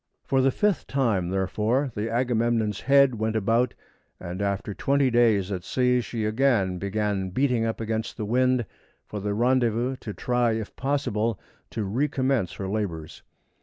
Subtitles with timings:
[0.25, 3.75] For the fifth time, therefore, the Agamemnon's head went about,
[4.19, 8.65] and after twenty days at sea she again began beating up against the wind
[9.05, 13.21] for the rendezvous to try, if possible, to recommence her labors.